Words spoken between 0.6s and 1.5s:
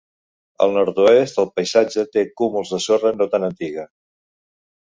Al nord-oest